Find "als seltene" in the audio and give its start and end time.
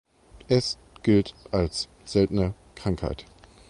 1.51-2.55